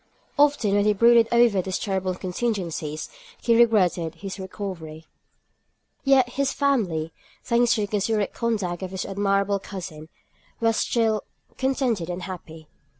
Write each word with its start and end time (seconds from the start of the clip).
Often 0.39 0.73
when 0.73 0.85
he 0.85 0.93
brooded 0.93 1.27
over 1.31 1.61
these 1.61 1.77
terrible 1.77 2.15
contingencies, 2.15 3.07
he 3.39 3.55
regretted 3.55 4.15
his 4.15 4.39
recovery. 4.39 5.05
Yet 6.03 6.29
his 6.29 6.51
family, 6.53 7.13
thanks 7.43 7.75
to 7.75 7.81
the 7.81 7.87
considerate 7.87 8.33
conduct 8.33 8.81
of 8.81 8.89
his 8.89 9.05
admirable 9.05 9.59
cousin, 9.59 10.09
were 10.59 10.73
still 10.73 11.21
contented 11.55 12.09
and 12.09 12.23
happy. 12.23 12.67